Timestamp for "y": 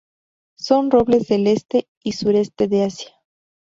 2.01-2.13